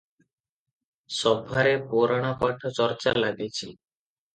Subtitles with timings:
[1.19, 3.75] ସଭାରେ ପୁରାଣପାଠ ଚର୍ଚ୍ଚା ଲାଗିଛି।